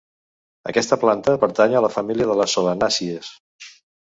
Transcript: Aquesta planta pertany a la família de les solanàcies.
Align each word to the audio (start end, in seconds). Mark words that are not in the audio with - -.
Aquesta 0.71 0.97
planta 1.03 1.35
pertany 1.43 1.75
a 1.75 1.83
la 1.87 1.91
família 1.99 2.29
de 2.33 2.39
les 2.41 2.59
solanàcies. 2.59 3.31